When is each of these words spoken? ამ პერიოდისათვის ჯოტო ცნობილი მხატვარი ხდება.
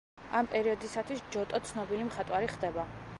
ამ 0.37 0.47
პერიოდისათვის 0.53 1.21
ჯოტო 1.35 1.61
ცნობილი 1.73 2.09
მხატვარი 2.11 2.51
ხდება. 2.57 2.89